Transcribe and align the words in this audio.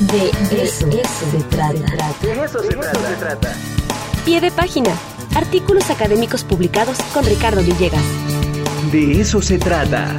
De 0.00 0.30
eso, 0.62 0.90
se 0.90 1.42
trata. 1.50 1.72
De 2.22 2.32
eso, 2.42 2.62
se, 2.62 2.68
trata. 3.18 3.54
Pie 4.24 4.40
de 4.40 4.50
página. 4.50 4.96
Artículos 5.36 5.90
académicos 5.90 6.42
publicados 6.42 6.96
con 7.12 7.22
Ricardo 7.26 7.60
Villegas. 7.60 8.02
De 8.90 9.20
eso 9.20 9.42
se 9.42 9.58
trata. 9.58 10.16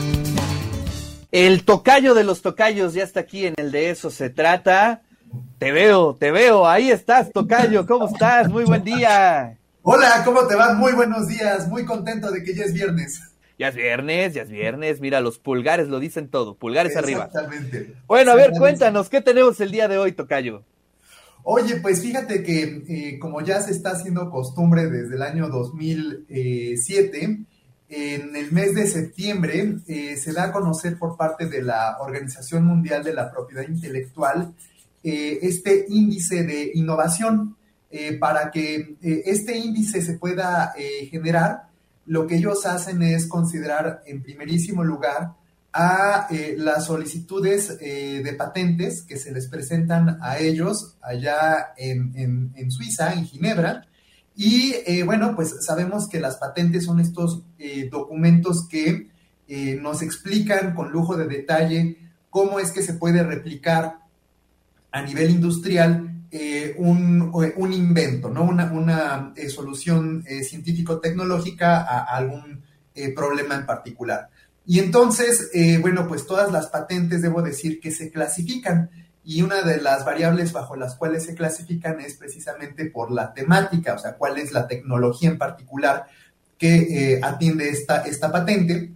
El 1.31 1.63
tocayo 1.63 2.13
de 2.13 2.23
los 2.23 2.43
tocayos 2.43 2.93
ya 2.93 3.03
está 3.03 3.21
aquí 3.21 3.47
en 3.47 3.55
el 3.57 3.71
De 3.71 3.89
eso 3.89 4.11
se 4.11 4.29
trata. 4.29 5.01
Te 5.57 5.71
veo, 5.71 6.13
te 6.13 6.29
veo. 6.29 6.67
Ahí 6.67 6.91
estás, 6.91 7.31
tocayo. 7.31 7.87
¿Cómo 7.87 8.05
estás? 8.05 8.49
Muy 8.49 8.65
buen 8.65 8.83
día. 8.83 9.57
Hola, 9.81 10.21
¿cómo 10.23 10.45
te 10.45 10.55
va? 10.55 10.75
Muy 10.75 10.93
buenos 10.93 11.27
días. 11.27 11.67
Muy 11.67 11.85
contento 11.85 12.29
de 12.29 12.43
que 12.43 12.53
ya 12.53 12.65
es 12.65 12.73
viernes. 12.73 13.30
Ya 13.61 13.67
es 13.67 13.75
viernes, 13.75 14.33
ya 14.33 14.41
es 14.41 14.49
viernes. 14.49 15.01
Mira, 15.01 15.21
los 15.21 15.37
pulgares 15.37 15.87
lo 15.87 15.99
dicen 15.99 16.29
todo. 16.29 16.55
Pulgares 16.55 16.97
arriba. 16.97 17.25
Exactamente. 17.25 17.93
Bueno, 18.07 18.31
a 18.31 18.35
ver, 18.35 18.53
cuéntanos, 18.57 19.07
¿qué 19.07 19.21
tenemos 19.21 19.61
el 19.61 19.69
día 19.69 19.87
de 19.87 19.99
hoy, 19.99 20.13
Tocayo? 20.13 20.63
Oye, 21.43 21.75
pues 21.75 22.01
fíjate 22.01 22.41
que 22.41 22.81
eh, 22.89 23.19
como 23.19 23.39
ya 23.41 23.61
se 23.61 23.69
está 23.69 23.91
haciendo 23.91 24.31
costumbre 24.31 24.89
desde 24.89 25.15
el 25.15 25.21
año 25.21 25.47
2007, 25.49 27.45
en 27.89 28.35
el 28.35 28.51
mes 28.51 28.73
de 28.73 28.87
septiembre 28.87 29.75
eh, 29.87 30.17
se 30.17 30.33
da 30.33 30.45
a 30.45 30.51
conocer 30.51 30.97
por 30.97 31.15
parte 31.15 31.45
de 31.45 31.61
la 31.61 31.97
Organización 31.99 32.65
Mundial 32.65 33.03
de 33.03 33.13
la 33.13 33.31
Propiedad 33.31 33.69
Intelectual 33.69 34.55
eh, 35.03 35.37
este 35.43 35.85
índice 35.87 36.43
de 36.45 36.71
innovación. 36.73 37.57
para 38.19 38.49
que 38.51 38.95
este 39.01 39.55
índice 39.57 40.01
se 40.01 40.13
pueda 40.13 40.73
generar, 41.11 41.70
lo 42.05 42.27
que 42.27 42.37
ellos 42.37 42.65
hacen 42.65 43.03
es 43.03 43.27
considerar 43.27 44.01
en 44.05 44.21
primerísimo 44.21 44.83
lugar 44.83 45.33
a 45.73 46.27
eh, 46.29 46.55
las 46.57 46.85
solicitudes 46.85 47.77
eh, 47.79 48.21
de 48.23 48.33
patentes 48.33 49.03
que 49.03 49.17
se 49.17 49.31
les 49.31 49.47
presentan 49.47 50.17
a 50.21 50.39
ellos 50.39 50.97
allá 51.01 51.73
en, 51.77 52.53
Suiza, 52.69 53.13
en 53.13 53.25
Ginebra. 53.25 53.87
Y 54.35 54.73
eh, 54.85 55.03
bueno, 55.03 55.35
pues 55.35 55.63
sabemos 55.65 56.09
que 56.09 56.19
las 56.19 56.37
patentes 56.37 56.85
son 56.85 56.99
estos 56.99 57.43
documentos 57.91 58.67
que 58.67 59.09
nos 59.81 60.01
explican 60.01 60.73
con 60.73 60.91
lujo 60.91 61.17
de 61.17 61.27
detalle 61.27 61.97
cómo 62.29 62.59
es 62.59 62.71
que 62.71 62.81
se 62.81 62.93
puede 62.93 63.21
replicar 63.21 63.99
a 64.91 65.01
nivel 65.01 65.29
industrial 65.29 66.20
un, 66.77 67.73
invento, 67.73 68.29
¿no? 68.29 68.43
Una, 68.43 68.71
una 68.71 69.33
solución 69.49 70.23
científico-tecnológica 70.43 71.81
a 71.81 72.17
algún 72.17 72.61
problema 73.15 73.55
en 73.55 73.65
particular. 73.65 74.29
Y 74.65 74.79
entonces, 74.79 75.49
eh, 75.53 75.79
bueno, 75.79 76.07
pues 76.07 76.25
todas 76.25 76.51
las 76.51 76.67
patentes 76.67 77.21
debo 77.21 77.41
decir 77.41 77.79
que 77.79 77.91
se 77.91 78.11
clasifican 78.11 78.89
y 79.23 79.41
una 79.41 79.61
de 79.61 79.81
las 79.81 80.05
variables 80.05 80.51
bajo 80.53 80.75
las 80.75 80.95
cuales 80.95 81.25
se 81.25 81.35
clasifican 81.35 81.99
es 81.99 82.15
precisamente 82.15 82.85
por 82.85 83.11
la 83.11 83.33
temática, 83.33 83.93
o 83.93 83.99
sea, 83.99 84.15
cuál 84.15 84.37
es 84.37 84.51
la 84.51 84.67
tecnología 84.67 85.29
en 85.29 85.37
particular 85.37 86.07
que 86.57 86.75
eh, 87.15 87.19
atiende 87.21 87.69
esta, 87.69 88.03
esta 88.03 88.31
patente. 88.31 88.91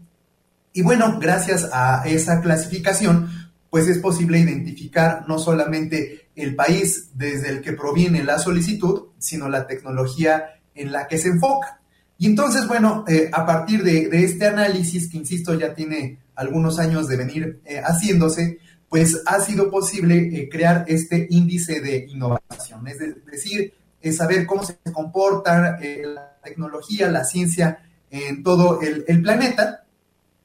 Y 0.74 0.82
bueno, 0.82 1.20
gracias 1.20 1.70
a 1.72 2.04
esa 2.06 2.42
clasificación, 2.42 3.30
pues 3.70 3.88
es 3.88 3.98
posible 4.00 4.40
identificar 4.40 5.26
no 5.28 5.40
solamente 5.40 6.25
el 6.36 6.56
país 6.56 7.12
desde 7.14 7.50
el 7.50 7.62
que 7.62 7.74
proviene 7.74 8.24
la 8.24 8.40
solicitud, 8.40 9.08
sino 9.18 9.50
la 9.50 9.68
tecnología 9.68 10.60
en 10.74 10.92
la 10.92 11.08
que 11.08 11.18
se 11.18 11.30
enfoca. 11.30 11.80
Y 12.18 12.28
entonces, 12.28 12.68
bueno, 12.68 13.04
eh, 13.08 13.30
a 13.32 13.46
partir 13.46 13.84
de, 13.84 14.10
este 14.24 14.46
análisis, 14.46 15.10
que 15.10 15.18
insisto, 15.18 15.54
ya 15.54 15.74
tiene 15.74 16.20
algunos 16.36 16.80
años 16.80 17.08
de 17.08 17.18
venir 17.18 17.60
eh, 17.66 17.82
haciéndose, 17.84 18.60
pues 18.90 19.22
ha 19.26 19.40
sido 19.42 19.70
posible 19.70 20.16
eh, 20.18 20.50
crear 20.50 20.86
este 20.88 21.28
índice 21.30 21.82
de 21.82 22.06
innovación, 22.08 22.88
es 22.88 22.98
decir, 23.26 23.74
es 24.02 24.18
saber 24.18 24.46
cómo 24.46 24.64
se 24.64 24.78
comporta 24.94 25.80
la 25.82 26.38
tecnología, 26.44 27.10
la 27.10 27.24
ciencia 27.24 27.80
en 28.12 28.44
todo 28.44 28.80
el 28.82 29.22
planeta. 29.24 29.86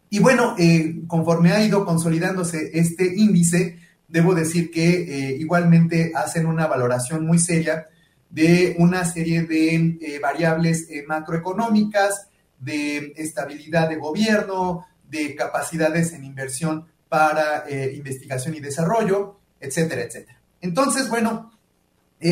Y 0.09 0.19
bueno, 0.19 0.57
conforme 1.07 1.53
ha 1.53 1.63
ido 1.63 1.85
consolidándose 1.85 2.71
este 2.73 3.15
índice, 3.15 3.79
debo 4.11 4.35
decir 4.35 4.71
que 4.71 5.37
igualmente 5.39 6.13
hacen 6.15 6.47
una 6.47 6.67
valoración 6.67 7.25
muy 7.25 7.39
seria 7.39 7.87
de 8.31 8.77
una 8.79 9.05
serie 9.05 9.43
de 9.43 9.75
eh, 9.75 10.19
variables 10.23 10.87
eh, 10.89 11.05
macroeconómicas, 11.07 12.29
de 12.59 13.13
estabilidad 13.17 13.89
de 13.89 13.97
gobierno, 13.97 14.87
de 15.09 15.35
capacidades 15.35 16.13
en 16.13 16.25
inversión 16.25 16.87
para 17.09 17.65
eh, 17.69 17.93
investigación 17.97 18.55
y 18.55 18.61
desarrollo, 18.61 19.41
etcétera, 19.59 20.03
etcétera. 20.03 20.41
Entonces, 20.61 21.09
bueno, 21.09 21.51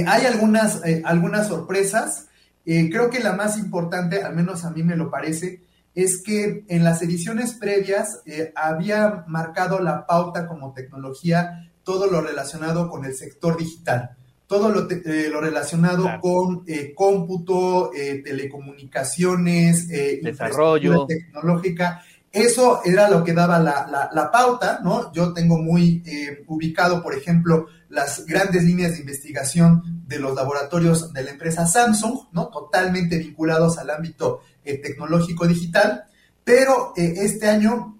hay 0.07 0.27
algunas, 0.27 0.83
algunas 1.05 1.49
sorpresas. 1.49 2.27
creo 2.65 3.09
que 3.09 3.21
la 3.21 3.33
más 3.33 3.57
importante, 3.57 4.23
al 4.23 4.37
menos 4.37 4.67
a 4.67 4.71
mí 4.71 4.83
me 4.83 4.97
lo 4.97 5.11
parece, 5.11 5.63
es 6.03 6.23
que 6.23 6.65
en 6.69 6.85
las 6.85 7.03
ediciones 7.03 7.55
previas 7.55 8.23
había 8.55 9.25
marcado 9.27 9.81
la 9.81 10.07
pauta 10.07 10.47
como 10.47 10.73
tecnología 10.73 11.71
todo 11.83 12.07
lo 12.07 12.21
relacionado 12.21 12.89
con 12.89 13.05
el 13.05 13.15
sector 13.15 13.57
digital 13.57 14.17
todo 14.49 14.71
lo, 14.71 14.91
eh, 14.91 15.31
relacionado 15.41 16.09
con 16.21 16.65
eh, 16.67 16.95
cómputo, 16.95 17.93
eh, 17.95 18.23
telecomunicaciones, 18.25 19.89
desarrollo 19.89 21.07
tecnológica. 21.07 22.03
Eso 22.39 22.81
era 22.85 23.09
lo 23.09 23.25
que 23.25 23.33
daba 23.33 23.59
la, 23.59 24.11
la, 24.13 24.31
pauta, 24.31 24.81
¿no? 24.83 25.13
Yo 25.13 25.33
tengo 25.33 25.59
muy 25.59 26.03
ubicado, 26.47 27.03
por 27.03 27.15
ejemplo, 27.15 27.67
las 27.89 28.25
grandes 28.27 28.65
líneas 28.65 28.93
de 28.93 29.01
investigación 29.01 30.05
de 30.07 30.19
los 30.19 30.35
laboratorios 30.35 31.13
de 31.13 31.23
la 31.23 31.31
empresa 31.31 31.67
Samsung, 31.67 32.29
¿no? 32.33 32.49
Totalmente 32.49 33.19
vinculados 33.19 33.79
al 33.79 33.91
ámbito 33.91 34.41
tecnológico 34.63 35.47
digital, 35.47 36.05
pero 36.45 36.93
este 36.97 37.49
año 37.49 37.99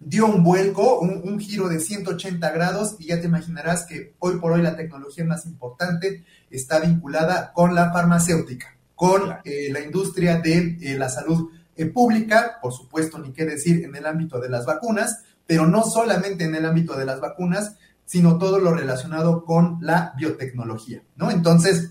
dio 0.00 0.26
un 0.26 0.42
vuelco, 0.42 0.98
un, 0.98 1.38
giro 1.38 1.68
de 1.68 1.78
180 1.78 2.50
grados 2.50 2.96
y 2.98 3.06
ya 3.08 3.20
te 3.20 3.26
imaginarás 3.26 3.84
que 3.84 4.14
hoy 4.18 4.38
por 4.38 4.52
hoy 4.52 4.62
la 4.62 4.76
tecnología 4.76 5.24
más 5.24 5.44
importante 5.46 6.24
está 6.50 6.80
vinculada 6.80 7.52
con 7.52 7.74
la 7.74 7.92
farmacéutica, 7.92 8.76
con 8.94 9.36
eh, 9.44 9.68
la 9.70 9.80
industria 9.80 10.38
de 10.38 10.78
eh, 10.80 10.98
la 10.98 11.08
salud 11.10 11.50
eh, 11.76 11.86
pública, 11.86 12.58
por 12.60 12.72
supuesto, 12.72 13.18
ni 13.18 13.32
qué 13.32 13.44
decir 13.44 13.84
en 13.84 13.94
el 13.96 14.06
ámbito 14.06 14.40
de 14.40 14.48
las 14.48 14.66
vacunas, 14.66 15.22
pero 15.46 15.66
no 15.66 15.82
solamente 15.82 16.44
en 16.44 16.54
el 16.54 16.66
ámbito 16.66 16.96
de 16.96 17.04
las 17.04 17.20
vacunas, 17.20 17.76
sino 18.04 18.38
todo 18.38 18.58
lo 18.58 18.74
relacionado 18.74 19.44
con 19.44 19.78
la 19.80 20.12
biotecnología, 20.16 21.02
¿no? 21.16 21.30
Entonces, 21.30 21.90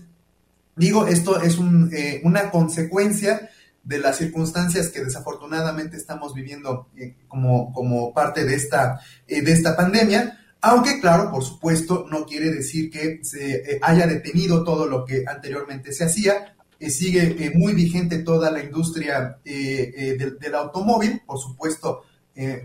digo, 0.76 1.06
esto 1.06 1.40
es 1.40 1.58
una 1.58 2.50
consecuencia 2.50 3.50
de 3.82 3.98
las 3.98 4.18
circunstancias 4.18 4.88
que 4.88 5.04
desafortunadamente 5.04 5.96
estamos 5.96 6.34
viviendo 6.34 6.88
eh, 6.96 7.16
como, 7.28 7.72
como 7.72 8.12
parte 8.12 8.44
de 8.44 8.54
esta, 8.54 9.00
eh, 9.26 9.42
de 9.42 9.52
esta 9.52 9.76
pandemia. 9.76 10.38
Aunque, 10.60 11.00
claro, 11.00 11.30
por 11.30 11.42
supuesto, 11.42 12.06
no 12.10 12.26
quiere 12.26 12.50
decir 12.50 12.90
que 12.90 13.20
se 13.22 13.54
eh, 13.54 13.78
haya 13.82 14.06
detenido 14.06 14.62
todo 14.62 14.86
lo 14.86 15.04
que 15.04 15.24
anteriormente 15.26 15.92
se 15.92 16.04
hacía. 16.04 16.54
Sigue 16.88 17.52
muy 17.54 17.74
vigente 17.74 18.20
toda 18.20 18.50
la 18.50 18.62
industria 18.62 19.38
del, 19.44 20.54
automóvil, 20.54 21.20
por 21.26 21.38
supuesto, 21.38 22.04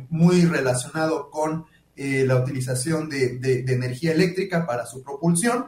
muy 0.09 0.45
relacionado 0.45 1.29
con 1.29 1.65
la 1.97 2.35
utilización 2.37 3.09
de, 3.09 3.65
energía 3.67 4.13
eléctrica 4.13 4.65
para 4.65 4.85
su 4.85 5.03
propulsión. 5.03 5.65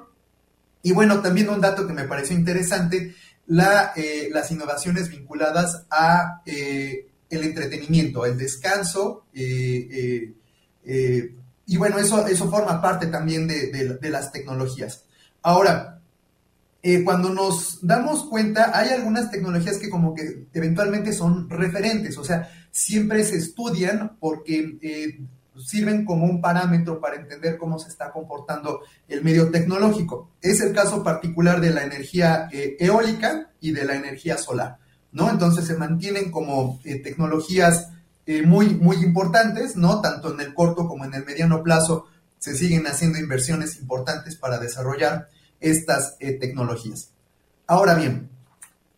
Y 0.81 0.93
bueno, 0.93 1.21
también 1.21 1.49
un 1.49 1.59
dato 1.59 1.85
que 1.85 1.93
me 1.93 2.05
pareció 2.05 2.37
interesante 2.37 3.13
la, 3.47 3.93
eh, 3.95 4.29
las 4.31 4.51
innovaciones 4.51 5.09
vinculadas 5.09 5.85
a 5.89 6.41
eh, 6.45 7.07
el 7.29 7.43
entretenimiento, 7.43 8.25
el 8.25 8.37
descanso, 8.37 9.25
eh, 9.33 10.33
y 11.65 11.75
bueno, 11.75 11.97
eso, 11.97 12.25
eso 12.27 12.49
forma 12.49 12.81
parte 12.81 13.07
también 13.07 13.47
de, 13.47 14.09
las 14.09 14.31
tecnologías. 14.31 15.03
Ahora, 15.41 15.96
cuando 17.03 17.29
nos 17.29 17.85
damos 17.85 18.23
cuenta, 18.29 18.71
hay 18.73 18.89
algunas 18.89 19.29
tecnologías 19.29 19.77
que 19.77 19.89
como 19.89 20.15
que 20.15 20.47
eventualmente 20.53 21.11
son 21.11 21.49
referentes, 21.49 22.17
o 22.17 22.23
sea, 22.23 22.49
siempre 22.71 23.25
se 23.25 23.35
estudian 23.35 24.15
porque 24.21 24.77
sirven 25.65 26.05
como 26.05 26.25
un 26.25 26.41
parámetro 26.41 26.99
para 26.99 27.15
entender 27.15 27.57
cómo 27.57 27.79
se 27.79 27.89
está 27.89 28.11
comportando 28.11 28.81
el 29.07 29.23
medio 29.23 29.49
tecnológico. 29.49 30.31
Es 30.41 30.61
el 30.61 30.73
caso 30.73 31.03
particular 31.03 31.61
de 31.61 31.71
la 31.71 31.83
energía 31.83 32.49
eh, 32.51 32.77
eólica 32.79 33.51
y 33.59 33.71
de 33.71 33.85
la 33.85 33.95
energía 33.95 34.37
solar, 34.37 34.77
¿no? 35.11 35.29
Entonces 35.29 35.65
se 35.65 35.75
mantienen 35.75 36.31
como 36.31 36.79
eh, 36.83 36.99
tecnologías 37.01 37.89
eh, 38.25 38.43
muy, 38.43 38.75
muy 38.75 38.97
importantes, 38.97 39.75
¿no? 39.75 40.01
Tanto 40.01 40.33
en 40.33 40.41
el 40.41 40.53
corto 40.53 40.87
como 40.87 41.05
en 41.05 41.13
el 41.13 41.25
mediano 41.25 41.63
plazo 41.63 42.05
se 42.39 42.55
siguen 42.55 42.85
haciendo 42.85 43.17
inversiones 43.17 43.79
importantes 43.79 44.35
para 44.35 44.59
desarrollar 44.59 45.29
estas 45.59 46.17
tecnologías. 46.17 47.09
Ahora 47.67 47.95
bien, 47.95 48.29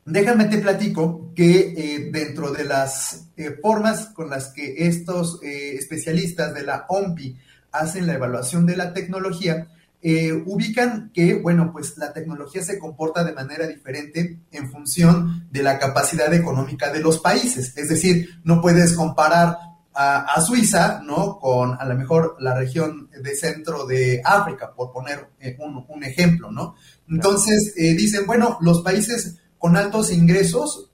Déjame 0.09 0.45
te 0.45 0.57
platico 0.57 1.31
que 1.35 1.73
eh, 1.77 2.09
dentro 2.11 2.51
de 2.51 2.63
las 2.63 3.27
eh, 3.37 3.59
formas 3.61 4.07
con 4.07 4.27
las 4.27 4.51
que 4.51 4.87
estos 4.87 5.39
eh, 5.43 5.75
especialistas 5.75 6.51
de 6.55 6.63
la 6.63 6.85
OMPI 6.89 7.37
hacen 7.71 8.07
la 8.07 8.15
evaluación 8.15 8.65
de 8.65 8.75
la 8.75 8.91
tecnología, 8.91 9.67
eh, 10.01 10.33
ubican 10.33 11.11
que, 11.13 11.35
bueno, 11.35 11.71
pues 11.71 11.95
la 11.97 12.11
tecnología 12.11 12.63
se 12.63 12.79
comporta 12.79 13.23
de 13.23 13.33
manera 13.33 13.67
diferente 13.67 14.39
en 14.51 14.71
función 14.71 15.47
de 15.51 15.61
la 15.61 15.77
capacidad 15.77 16.33
económica 16.33 16.91
de 16.91 17.01
los 17.01 17.19
países. 17.19 17.77
Es 17.77 17.89
decir, 17.89 18.29
no 18.43 18.61
puedes 18.61 18.93
comparar 18.93 19.57
a, 19.93 20.39
Suiza, 20.41 21.01
¿no? 21.03 21.39
Con 21.39 21.73
a 21.79 21.85
lo 21.85 21.95
mejor 21.95 22.37
la 22.39 22.55
región 22.55 23.09
de 23.11 23.35
centro 23.35 23.85
de 23.85 24.21
África, 24.23 24.73
por 24.73 24.93
poner 24.93 25.27
eh, 25.39 25.57
un, 25.59 26.03
ejemplo, 26.03 26.51
¿no? 26.51 26.75
Entonces, 27.09 27.73
eh, 27.75 27.93
dicen, 27.95 28.25
bueno, 28.25 28.57
los 28.61 28.81
países 28.81 29.37
con 29.57 29.75
altos 29.75 30.11
ingresos, 30.11 30.89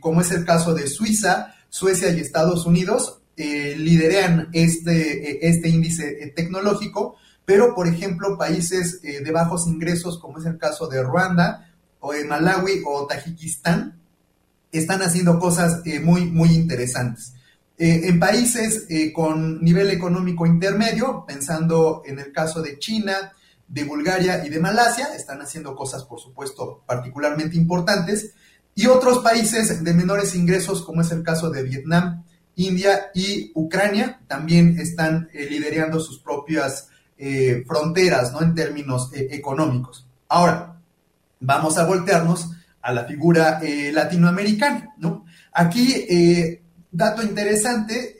como 0.00 0.20
es 0.20 0.30
el 0.30 0.44
caso 0.44 0.74
de 0.74 0.86
Suiza, 0.86 1.54
Suecia 1.68 2.08
y 2.10 2.20
Estados 2.20 2.64
Unidos, 2.64 3.20
lideran 3.36 4.48
este, 4.52 5.46
este 5.46 5.68
índice 5.68 6.32
tecnológico, 6.36 7.16
pero, 7.44 7.74
por 7.74 7.86
ejemplo, 7.86 8.38
países 8.38 9.00
eh, 9.02 9.20
de 9.20 9.30
bajos 9.30 9.66
ingresos, 9.66 10.18
como 10.18 10.38
es 10.38 10.46
el 10.46 10.58
caso 10.58 10.88
de 10.88 11.02
Ruanda, 11.02 11.70
o 12.00 12.12
de 12.12 12.24
Malawi 12.24 12.82
o 12.86 13.06
Tajikistán, 13.06 14.00
están 14.72 15.02
haciendo 15.02 15.38
cosas 15.38 15.82
eh, 15.84 16.00
muy, 16.00 16.24
muy 16.26 16.50
interesantes. 16.50 17.34
Eh, 17.76 18.02
en 18.04 18.20
países 18.20 18.86
con 19.12 19.62
nivel 19.62 19.90
económico 19.90 20.46
intermedio, 20.46 21.24
pensando 21.26 22.02
en 22.06 22.18
el 22.18 22.32
caso 22.32 22.62
de 22.62 22.78
China, 22.78 23.32
de 23.66 23.84
Bulgaria 23.84 24.44
y 24.46 24.48
de 24.48 24.60
Malasia, 24.60 25.14
están 25.16 25.40
haciendo 25.42 25.74
cosas, 25.74 26.04
por 26.04 26.20
supuesto, 26.20 26.82
particularmente 26.86 27.56
importantes. 27.56 28.32
Y 28.76 28.86
otros 28.86 29.18
países 29.18 29.82
de 29.82 29.94
menores 29.94 30.34
ingresos, 30.34 30.84
como 30.84 31.00
es 31.00 31.10
el 31.10 31.22
caso 31.22 31.50
de 31.50 31.62
Vietnam, 31.62 32.24
India 32.56 33.10
y 33.14 33.50
Ucrania, 33.54 34.20
también 34.28 34.78
están 34.78 35.28
liderando 35.32 36.00
sus 36.00 36.20
propias 36.20 36.88
eh, 37.16 37.64
fronteras, 37.66 38.32
¿no? 38.32 38.42
En 38.42 38.54
términos 38.54 39.10
eh, 39.14 39.28
económicos. 39.30 40.06
Ahora, 40.28 40.80
vamos 41.38 41.78
a 41.78 41.86
voltearnos 41.86 42.50
a 42.82 42.92
la 42.92 43.04
figura 43.04 43.60
eh, 43.62 43.92
latinoamericana, 43.92 44.94
¿no? 44.98 45.24
Aquí, 45.52 46.60
dato 46.96 47.22
interesante, 47.22 48.16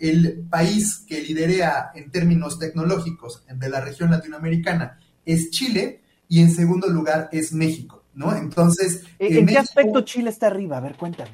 el 0.00 0.46
país 0.48 1.04
que 1.06 1.20
liderea 1.20 1.90
en 1.94 2.10
términos 2.10 2.58
tecnológicos 2.58 3.44
de 3.52 3.68
la 3.68 3.80
región 3.80 4.10
latinoamericana 4.10 4.98
es 5.24 5.50
Chile 5.50 6.00
y 6.28 6.40
en 6.40 6.50
segundo 6.50 6.88
lugar 6.88 7.28
es 7.32 7.52
México, 7.52 8.04
¿no? 8.14 8.34
Entonces... 8.36 9.02
¿En, 9.18 9.46
qué 9.46 9.58
aspecto 9.58 10.02
Chile 10.02 10.30
está 10.30 10.46
arriba? 10.46 10.78
A 10.78 10.80
ver, 10.80 10.96
cuéntame. 10.96 11.32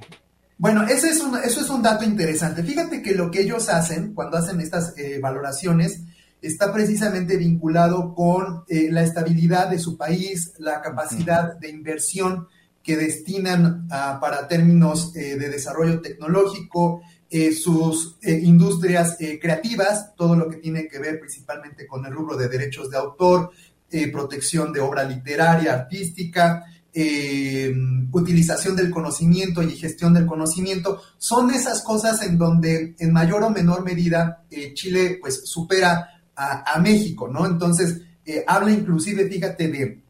Bueno, 0.58 0.82
ese 0.84 1.08
es 1.08 1.22
eso 1.44 1.60
es 1.60 1.70
un 1.70 1.82
dato 1.82 2.04
interesante. 2.04 2.62
Fíjate 2.62 3.02
que 3.02 3.14
lo 3.14 3.30
que 3.30 3.40
ellos 3.40 3.68
hacen 3.68 4.12
cuando 4.14 4.36
hacen 4.36 4.60
estas 4.60 4.94
valoraciones 5.22 6.02
está 6.42 6.72
precisamente 6.72 7.36
vinculado 7.36 8.14
con 8.14 8.64
eh, 8.68 8.88
la 8.90 9.02
estabilidad 9.02 9.68
de 9.68 9.78
su 9.78 9.96
país, 9.96 10.52
la 10.58 10.80
capacidad 10.80 11.58
de 11.58 11.70
inversión 11.70 12.48
que 12.82 12.96
destinan 12.96 13.86
para 13.88 14.48
términos 14.48 15.14
eh, 15.14 15.36
de 15.36 15.48
desarrollo 15.48 16.00
tecnológico, 16.00 17.02
eh, 17.28 17.52
sus 17.52 18.16
industrias 18.22 19.16
creativas, 19.40 20.14
todo 20.16 20.34
lo 20.34 20.48
que 20.48 20.56
tiene 20.56 20.88
que 20.88 20.98
ver 20.98 21.20
principalmente 21.20 21.86
con 21.86 22.04
el 22.04 22.12
rubro 22.12 22.36
de 22.36 22.48
derechos 22.48 22.90
de 22.90 22.96
autor, 22.96 23.50
protección 24.12 24.72
de 24.72 24.80
obra 24.80 25.04
literaria, 25.04 25.74
artística, 25.74 26.64
utilización 28.12 28.74
del 28.76 28.90
conocimiento 28.90 29.62
y 29.62 29.76
gestión 29.76 30.14
del 30.14 30.26
conocimiento, 30.26 31.00
son 31.18 31.50
esas 31.50 31.82
cosas 31.82 32.22
en 32.22 32.36
donde 32.38 32.94
en 32.98 33.12
mayor 33.12 33.42
o 33.44 33.50
menor 33.50 33.84
medida 33.84 34.44
Chile 34.74 35.18
pues 35.20 35.42
supera 35.44 36.20
a, 36.40 36.78
México, 36.80 37.28
¿no? 37.28 37.46
Entonces, 37.46 38.00
eh, 38.24 38.44
habla 38.46 38.70
inclusive, 38.70 39.28
fíjate, 39.28 39.68
de, 39.68 40.02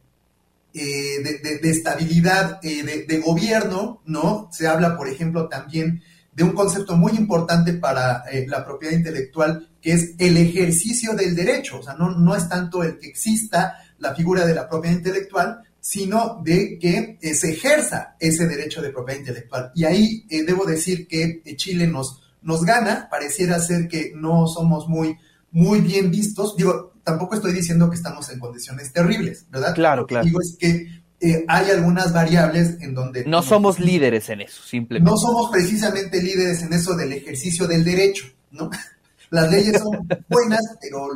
eh, 0.75 1.23
de, 1.63 1.71
estabilidad 1.71 2.61
eh, 2.63 3.05
de, 3.07 3.19
gobierno, 3.19 4.03
¿no? 4.07 4.49
Se 4.53 4.67
habla, 4.67 4.97
por 4.97 5.09
ejemplo, 5.09 5.49
también 5.49 6.03
de 6.33 6.45
un 6.45 6.53
concepto 6.53 6.97
muy 6.97 7.13
importante 7.13 7.75
para 7.75 8.25
la 8.47 8.65
propiedad 8.65 8.95
intelectual, 8.95 9.69
que 9.81 9.93
es 9.93 10.15
el 10.19 10.37
ejercicio 10.37 11.15
del 11.15 11.35
derecho. 11.35 11.81
O 11.81 11.83
sea, 11.83 11.95
no, 11.95 12.11
no 12.11 12.37
es 12.37 12.49
tanto 12.49 12.83
el 12.83 12.99
que 12.99 13.09
exista 13.09 13.79
la 13.99 14.15
figura 14.15 14.47
de 14.47 14.55
la 14.55 14.69
propiedad 14.69 14.97
intelectual, 14.97 15.63
sino 15.81 16.41
de 16.45 16.79
que 16.79 17.19
se 17.35 17.51
ejerza 17.51 18.17
ese 18.21 18.47
derecho 18.47 18.81
de 18.81 18.91
propiedad 18.91 19.21
intelectual. 19.21 19.73
Y 19.75 19.85
ahí 19.85 20.27
debo 20.47 20.65
decir 20.65 21.09
que 21.09 21.43
Chile 21.57 21.87
nos, 21.87 22.23
nos 22.43 22.65
gana, 22.65 23.09
pareciera 23.11 23.59
ser 23.59 23.89
que 23.89 24.13
no 24.15 24.47
somos 24.47 24.89
muy 24.89 25.17
muy 25.53 25.81
bien 25.81 26.11
vistos. 26.11 26.57
Digo, 26.57 26.90
tampoco 27.05 27.35
estoy 27.35 27.53
diciendo 27.53 27.89
que 27.89 27.97
estamos 27.97 28.31
en 28.31 28.39
condiciones 28.39 28.93
terribles, 28.93 29.47
¿verdad? 29.51 29.75
Claro, 29.75 30.07
claro. 30.07 30.25
Lo 30.25 30.29
que 30.29 30.29
digo 30.29 30.41
es 30.41 30.57
que 30.59 31.01
eh, 31.21 31.45
hay 31.49 31.71
algunas 31.71 32.13
variables 32.15 32.81
en 32.81 32.95
donde... 32.95 33.25
No 33.27 33.43
somos 33.43 33.79
líderes 33.79 34.31
en 34.31 34.41
eso, 34.41 34.63
simplemente. 34.63 35.11
No 35.11 35.19
somos 35.19 35.51
precisamente 35.51 36.23
líderes 36.23 36.63
en 36.63 36.73
eso 36.73 36.97
del 36.97 37.13
ejercicio 37.13 37.67
del 37.67 37.85
derecho, 37.85 38.25
¿no? 38.53 38.71
Las 39.31 39.49
leyes 39.51 39.79
son 39.79 40.09
buenas, 40.29 40.61
pero 40.81 41.07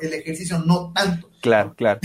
el 0.00 0.14
ejercicio 0.14 0.60
no 0.60 0.92
tanto. 0.92 1.28
Claro, 1.40 1.74
claro. 1.74 1.98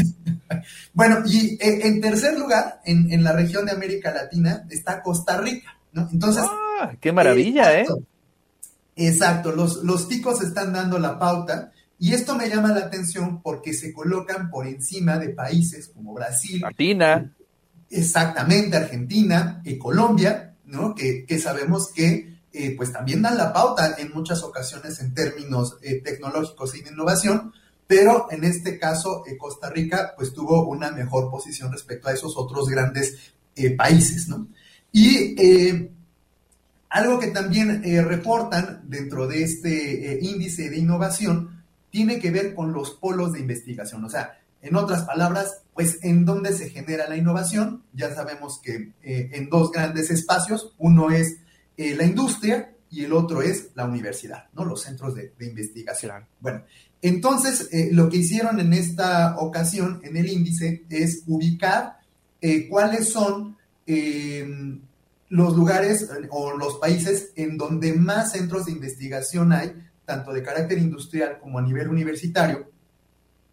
bueno, 0.93 1.19
y 1.27 1.53
eh, 1.61 1.85
en 1.85 2.01
tercer 2.01 2.39
lugar, 2.39 2.81
en, 2.85 3.23
la 3.23 3.33
región 3.33 3.65
de 3.65 3.73
América 3.73 4.11
Latina, 4.11 4.65
está 4.71 5.03
Costa 5.03 5.37
Rica, 5.37 5.77
¿no? 5.91 6.09
Entonces... 6.11 6.43
¡Ah, 6.47 6.93
qué 6.99 7.11
maravilla, 7.11 7.79
eh! 7.79 7.85
Exacto, 8.95 9.51
los, 9.51 9.83
los 9.83 10.07
ticos 10.07 10.41
están 10.41 10.73
dando 10.73 10.97
la 10.97 11.19
pauta 11.19 11.71
y 11.99 12.13
esto 12.13 12.35
me 12.35 12.49
llama 12.49 12.69
la 12.69 12.85
atención 12.85 13.41
porque 13.41 13.73
se 13.73 13.91
colocan 13.93 14.49
por 14.49 14.67
encima 14.67 15.17
de 15.17 15.29
países 15.29 15.89
como 15.89 16.13
Brasil, 16.13 16.63
Argentina, 16.63 17.33
exactamente, 17.89 18.77
Argentina 18.77 19.61
y 19.63 19.77
Colombia, 19.77 20.55
¿no? 20.65 20.93
Que, 20.93 21.25
sabemos 21.39 21.91
que 21.93 22.37
eh, 22.53 22.75
pues 22.75 22.91
también 22.91 23.21
dan 23.21 23.37
la 23.37 23.53
pauta 23.53 23.95
en 23.97 24.11
muchas 24.13 24.43
ocasiones 24.43 24.99
en 24.99 25.13
términos 25.13 25.77
eh, 25.81 26.01
tecnológicos 26.03 26.75
y 26.75 26.81
de 26.81 26.91
innovación, 26.91 27.51
pero 27.87 28.27
en 28.31 28.43
este 28.43 28.77
caso 28.77 29.23
eh, 29.25 29.37
Costa 29.37 29.69
Rica 29.69 30.13
pues 30.15 30.33
tuvo 30.33 30.67
una 30.67 30.91
mejor 30.91 31.29
posición 31.29 31.71
respecto 31.71 32.09
a 32.09 32.13
esos 32.13 32.37
otros 32.37 32.67
grandes 32.69 33.33
países, 33.75 34.27
¿no? 34.27 34.47
Y 34.91 35.35
algo 36.89 37.19
que 37.19 37.27
también 37.27 37.81
eh, 37.83 38.01
reportan 38.01 38.81
dentro 38.85 39.27
de 39.27 39.43
este 39.43 40.13
eh, 40.13 40.19
índice 40.21 40.69
de 40.69 40.77
innovación 40.77 41.56
tiene 41.97 42.19
que 42.19 42.29
ver 42.29 42.53
con 42.53 42.73
los 42.73 42.91
polos 42.91 43.33
de 43.33 43.39
investigación. 43.39 44.05
O 44.05 44.09
sea, 44.09 44.39
en 44.61 44.75
otras 44.75 45.01
palabras, 45.01 45.63
pues 45.73 45.97
en 46.03 46.25
dónde 46.25 46.53
se 46.53 46.69
genera 46.69 47.09
la 47.09 47.17
innovación. 47.17 47.81
Ya 47.91 48.13
sabemos 48.13 48.59
que 48.61 48.93
eh, 49.01 49.31
en 49.33 49.49
dos 49.49 49.71
grandes 49.71 50.11
espacios, 50.11 50.75
uno 50.77 51.09
es 51.09 51.37
la 51.75 52.03
industria 52.03 52.71
y 52.91 53.03
el 53.03 53.13
otro 53.13 53.41
es 53.41 53.69
la 53.73 53.85
universidad, 53.85 54.45
¿no? 54.53 54.63
Los 54.63 54.83
centros 54.83 55.15
de, 55.15 55.33
de 55.39 55.47
investigación. 55.47 56.25
Bueno, 56.39 56.63
entonces 57.01 57.69
lo 57.91 58.09
que 58.09 58.17
hicieron 58.17 58.59
en 58.59 58.73
esta 58.73 59.37
ocasión 59.37 59.99
en 60.03 60.17
el 60.17 60.27
índice 60.27 60.83
es 60.89 61.23
ubicar 61.25 61.99
cuáles 62.69 63.09
son 63.09 63.57
los 65.29 65.55
lugares 65.55 66.03
eh, 66.03 66.27
o 66.29 66.53
los 66.53 66.75
países 66.75 67.31
en 67.35 67.57
donde 67.57 67.93
más 67.93 68.31
centros 68.31 68.65
de 68.65 68.71
investigación 68.71 69.51
hay, 69.51 69.73
tanto 70.07 70.33
de 70.33 70.41
carácter 70.41 70.79
industrial 70.79 71.37
como 71.39 71.59
a 71.59 71.61
nivel 71.61 71.89
universitario. 71.89 72.71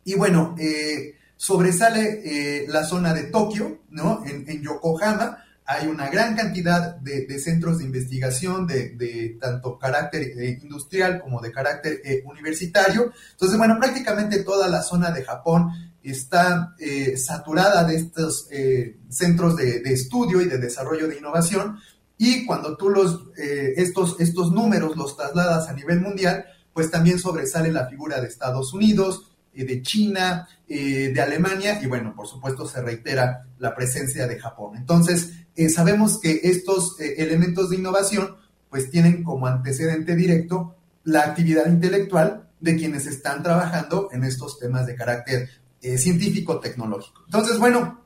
Y 0.04 0.14
bueno, 0.14 0.54
eh, 0.58 1.16
sobresale 1.36 2.22
eh, 2.24 2.66
la 2.68 2.84
zona 2.84 3.12
de 3.12 3.24
Tokio, 3.24 3.82
¿no? 3.90 4.24
En, 4.24 4.62
Yokohama 4.62 5.44
hay 5.66 5.88
una 5.88 6.08
gran 6.08 6.36
cantidad 6.36 6.94
de, 6.96 7.38
centros 7.38 7.78
de 7.78 7.84
investigación 7.84 8.66
de, 8.66 8.90
de 8.90 9.36
tanto 9.40 9.78
carácter 9.78 10.22
industrial 10.62 11.20
como 11.20 11.40
de 11.40 11.50
carácter 11.50 12.00
universitario. 12.24 13.12
Entonces, 13.32 13.58
bueno, 13.58 13.78
prácticamente 13.80 14.44
toda 14.44 14.68
la 14.68 14.82
zona 14.82 15.10
de 15.10 15.24
Japón 15.24 15.70
está 16.04 16.74
eh, 16.78 17.16
saturada 17.16 17.84
de 17.84 17.96
estos 17.96 18.46
eh, 18.50 18.98
centros 19.08 19.56
de, 19.56 19.80
estudio 19.86 20.42
y 20.42 20.44
de 20.44 20.58
desarrollo 20.58 21.08
de 21.08 21.16
innovación 21.16 21.78
y 22.18 22.46
cuando 22.46 22.76
tú 22.76 22.90
los, 22.90 23.28
eh, 23.36 23.74
estos, 23.76 24.20
estos 24.20 24.52
números 24.52 24.96
los 24.96 25.16
trasladas 25.16 25.68
a 25.68 25.72
nivel 25.72 26.00
mundial, 26.00 26.44
pues 26.72 26.90
también 26.90 27.18
sobresale 27.18 27.72
la 27.72 27.86
figura 27.86 28.20
de 28.20 28.28
Estados 28.28 28.72
Unidos, 28.72 29.30
de 29.52 29.82
China, 29.82 30.48
de 30.66 31.20
Alemania 31.20 31.78
y 31.80 31.86
bueno, 31.86 32.12
por 32.16 32.26
supuesto 32.26 32.66
se 32.66 32.82
reitera 32.82 33.46
la 33.60 33.72
presencia 33.72 34.26
de 34.26 34.40
Japón. 34.40 34.76
Entonces, 34.76 35.30
sabemos 35.72 36.18
que 36.18 36.40
estos 36.42 36.96
elementos 36.98 37.70
de 37.70 37.76
innovación 37.76 38.34
pues 38.68 38.90
tienen 38.90 39.22
como 39.22 39.46
antecedente 39.46 40.16
directo 40.16 40.74
la 41.04 41.20
actividad 41.20 41.68
intelectual 41.68 42.48
de 42.60 42.76
quienes 42.76 43.06
están 43.06 43.42
trabajando 43.42 44.08
en 44.10 44.24
estos 44.24 44.58
temas 44.58 44.86
de 44.86 44.96
carácter 44.96 45.48
eh, 45.82 45.98
científico-tecnológico. 45.98 47.22
Entonces, 47.26 47.58
bueno, 47.58 48.00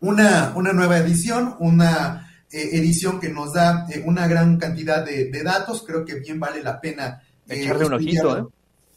una, 0.00 0.52
una 0.54 0.72
nueva 0.72 0.98
edición, 0.98 1.56
una 1.58 2.23
eh, 2.23 2.23
edición 2.62 3.20
que 3.20 3.28
nos 3.28 3.52
da 3.52 3.86
eh, 3.90 4.02
una 4.04 4.26
gran 4.26 4.56
cantidad 4.58 5.04
de, 5.04 5.42
datos, 5.42 5.84
creo 5.86 6.04
que 6.04 6.14
bien 6.14 6.40
vale 6.40 6.62
la 6.62 6.80
pena 6.80 7.22
echarle 7.48 7.86
un 7.86 7.94
ojito. 7.94 8.52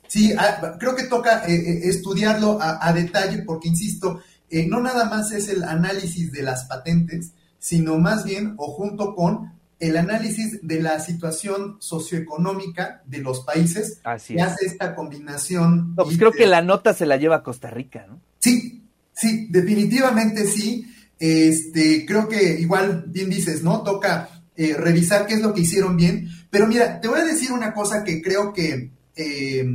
Sí, 0.07 0.33
ah, 0.37 0.77
creo 0.79 0.95
que 0.95 1.03
toca 1.03 1.45
eh, 1.47 1.53
eh, 1.53 1.79
estudiarlo 1.83 2.57
a, 2.61 2.91
detalle 2.93 3.43
porque, 3.43 3.67
insisto, 3.67 4.21
eh, 4.49 4.65
no 4.65 4.79
nada 4.79 5.05
más 5.05 5.31
es 5.31 5.49
el 5.49 5.63
análisis 5.63 6.31
de 6.31 6.43
las 6.43 6.65
patentes, 6.65 7.33
sino 7.59 7.97
más 7.97 8.23
bien 8.23 8.53
o 8.57 8.71
junto 8.71 9.13
con 9.13 9.53
el 9.79 9.97
análisis 9.97 10.59
de 10.63 10.81
la 10.81 10.99
situación 10.99 11.77
socioeconómica 11.79 13.03
de 13.05 13.19
los 13.19 13.41
países 13.41 13.99
Así 14.03 14.35
que 14.35 14.41
hace 14.41 14.65
esta 14.65 14.95
combinación. 14.95 15.93
No, 15.95 16.05
pues 16.05 16.17
creo 16.17 16.31
que 16.31 16.47
la 16.47 16.61
nota 16.61 16.93
se 16.93 17.05
la 17.05 17.17
lleva 17.17 17.37
a 17.37 17.43
Costa 17.43 17.69
Rica, 17.69 18.05
¿no? 18.07 18.19
Sí, 18.39 18.83
sí, 19.13 19.47
definitivamente 19.49 20.47
sí. 20.47 20.87
Este, 21.19 22.05
creo 22.05 22.27
que 22.27 22.59
igual 22.59 23.05
bien 23.07 23.29
dices, 23.29 23.63
¿no? 23.63 23.81
Toca 23.83 24.29
eh, 24.55 24.75
revisar 24.75 25.25
qué 25.25 25.35
es 25.35 25.41
lo 25.41 25.53
que 25.53 25.61
hicieron 25.61 25.97
bien. 25.97 26.29
Pero 26.49 26.67
mira, 26.67 26.99
te 27.01 27.07
voy 27.07 27.19
a 27.19 27.25
decir 27.25 27.51
una 27.51 27.73
cosa 27.73 28.03
que 28.03 28.21
creo 28.21 28.53
que 28.53 28.91
eh, 29.15 29.65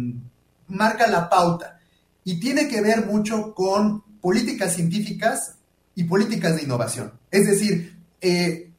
marca 0.69 1.07
la 1.07 1.29
pauta 1.29 1.81
y 2.25 2.41
tiene 2.41 2.69
que 2.69 2.81
ver 2.81 3.07
mucho 3.07 3.55
con 3.55 4.03
políticas 4.21 4.75
científicas 4.75 5.57
y 5.95 6.05
políticas 6.05 6.57
de 6.57 6.63
innovación. 6.63 7.13
Es 7.31 7.47
decir, 7.47 7.97
eh, 8.21 8.71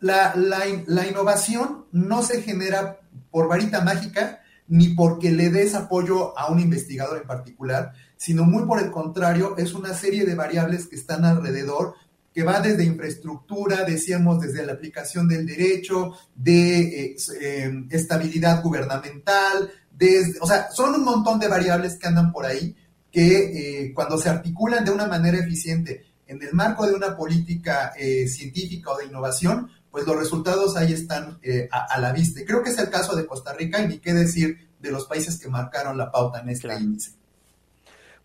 la, 0.00 0.34
la, 0.36 1.06
innovación 1.06 1.86
no 1.92 2.22
se 2.22 2.42
genera 2.42 3.00
por 3.30 3.48
varita 3.48 3.80
mágica 3.80 4.40
ni 4.68 4.90
porque 4.90 5.30
le 5.30 5.50
des 5.50 5.74
apoyo 5.74 6.38
a 6.38 6.50
un 6.50 6.60
investigador 6.60 7.18
en 7.18 7.26
particular, 7.26 7.92
sino 8.24 8.44
muy 8.44 8.64
por 8.64 8.82
el 8.82 8.90
contrario, 8.90 9.54
es 9.58 9.74
una 9.74 9.92
serie 9.92 10.24
de 10.24 10.34
variables 10.34 10.86
que 10.86 10.96
están 10.96 11.26
alrededor, 11.26 11.92
que 12.32 12.42
va 12.42 12.58
desde 12.58 12.82
infraestructura, 12.82 13.84
decíamos, 13.84 14.40
desde 14.40 14.64
la 14.64 14.72
aplicación 14.72 15.28
del 15.28 15.44
derecho, 15.44 16.12
de 16.34 16.78
eh, 16.80 17.16
eh, 17.38 17.84
estabilidad 17.90 18.62
gubernamental, 18.62 19.70
desde, 19.92 20.40
o 20.40 20.46
sea, 20.46 20.70
son 20.70 20.94
un 20.94 21.04
montón 21.04 21.38
de 21.38 21.48
variables 21.48 21.98
que 21.98 22.06
andan 22.06 22.32
por 22.32 22.46
ahí 22.46 22.74
que 23.12 23.82
eh, 23.82 23.92
cuando 23.92 24.16
se 24.16 24.30
articulan 24.30 24.86
de 24.86 24.90
una 24.92 25.06
manera 25.06 25.36
eficiente 25.36 26.06
en 26.26 26.42
el 26.42 26.54
marco 26.54 26.86
de 26.86 26.94
una 26.94 27.14
política 27.14 27.92
científica 28.26 28.92
o 28.92 28.96
de 28.96 29.04
innovación, 29.04 29.68
pues 29.90 30.06
los 30.06 30.16
resultados 30.16 30.78
ahí 30.78 30.94
están 30.94 31.38
a, 31.70 32.00
la 32.00 32.10
vista. 32.10 32.40
creo 32.46 32.62
que 32.62 32.70
es 32.70 32.78
el 32.78 32.88
caso 32.88 33.14
de 33.14 33.26
Costa 33.26 33.52
Rica 33.52 33.82
y 33.82 33.88
ni 33.88 33.98
qué 33.98 34.14
decir 34.14 34.70
de 34.80 34.90
los 34.90 35.04
países 35.04 35.38
que 35.38 35.50
marcaron 35.50 35.98
la 35.98 36.10
pauta 36.10 36.40
en 36.40 36.48
este 36.48 36.74
índice. 36.74 37.12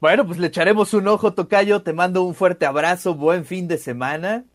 Bueno, 0.01 0.25
pues 0.25 0.39
le 0.39 0.47
echaremos 0.47 0.93
un 0.93 1.09
ojo, 1.09 1.33
Tocayo. 1.33 1.81
Te 1.81 1.91
mando 1.91 2.23
un 2.23 2.33
fuerte 2.33 2.65
abrazo, 2.65 3.15
buen 3.15 3.43
fin 3.43 3.67
de 3.67 3.77
semana. 3.77 4.45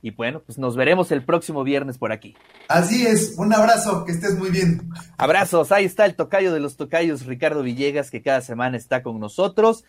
Y 0.00 0.10
bueno, 0.10 0.40
pues 0.44 0.56
nos 0.58 0.76
veremos 0.76 1.12
el 1.12 1.22
próximo 1.24 1.62
viernes 1.62 1.98
por 1.98 2.10
aquí. 2.10 2.34
Así 2.68 3.06
es, 3.06 3.34
un 3.36 3.52
abrazo, 3.52 4.04
que 4.06 4.12
estés 4.12 4.38
muy 4.38 4.50
bien. 4.50 4.90
Abrazos, 5.18 5.72
ahí 5.72 5.84
está 5.84 6.06
el 6.06 6.14
tocayo 6.14 6.52
de 6.54 6.60
los 6.60 6.76
tocayos, 6.76 7.26
Ricardo 7.26 7.62
Villegas, 7.62 8.10
que 8.10 8.22
cada 8.22 8.40
semana 8.40 8.78
está 8.78 9.02
con 9.02 9.20
nosotros. 9.20 9.84